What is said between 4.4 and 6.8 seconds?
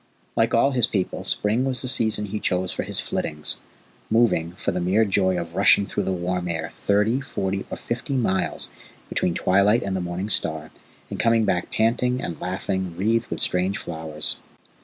for the mere joy of rushing through the warm air,